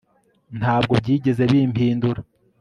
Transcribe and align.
ntabwo 0.59 0.93
byigeze 1.01 1.43
bimpindura 1.51 2.21